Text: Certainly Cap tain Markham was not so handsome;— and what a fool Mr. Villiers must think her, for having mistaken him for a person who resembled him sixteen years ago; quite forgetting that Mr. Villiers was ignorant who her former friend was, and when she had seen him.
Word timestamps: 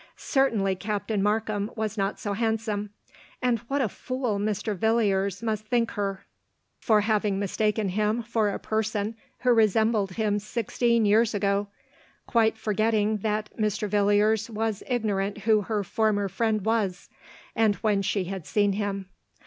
Certainly 0.17 0.77
Cap 0.77 1.07
tain 1.09 1.21
Markham 1.21 1.69
was 1.75 1.95
not 1.95 2.19
so 2.19 2.33
handsome;— 2.33 2.89
and 3.43 3.59
what 3.67 3.83
a 3.83 3.87
fool 3.87 4.39
Mr. 4.39 4.75
Villiers 4.75 5.43
must 5.43 5.67
think 5.67 5.91
her, 5.91 6.25
for 6.79 7.01
having 7.01 7.37
mistaken 7.37 7.89
him 7.89 8.23
for 8.23 8.49
a 8.49 8.57
person 8.57 9.15
who 9.41 9.51
resembled 9.53 10.13
him 10.13 10.39
sixteen 10.39 11.05
years 11.05 11.35
ago; 11.35 11.67
quite 12.25 12.57
forgetting 12.57 13.17
that 13.17 13.51
Mr. 13.59 13.87
Villiers 13.87 14.49
was 14.49 14.81
ignorant 14.87 15.41
who 15.41 15.61
her 15.61 15.83
former 15.83 16.27
friend 16.27 16.65
was, 16.65 17.07
and 17.55 17.75
when 17.75 18.01
she 18.01 18.23
had 18.23 18.47
seen 18.47 18.73
him. 18.73 19.07